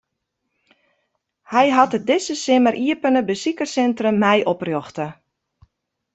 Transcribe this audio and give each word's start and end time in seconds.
Hy 1.51 1.65
hat 1.75 1.97
it 1.97 2.07
dizze 2.09 2.35
simmer 2.43 2.75
iepene 2.87 3.21
besikerssintrum 3.29 4.17
mei 4.23 4.39
oprjochte. 4.53 5.05